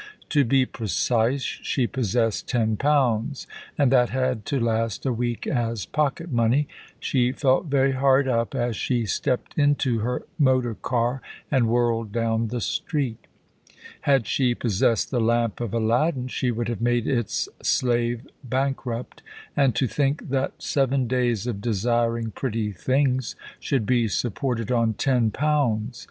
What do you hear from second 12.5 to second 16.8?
street. Had she possessed the lamp of Aladdin she would